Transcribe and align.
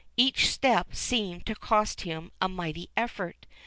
Each 0.17 0.49
step 0.49 0.95
seemed 0.95 1.45
to 1.45 1.53
cost 1.53 2.01
him 2.01 2.31
a 2.41 2.49
mighty 2.49 2.89
effort. 2.97 3.45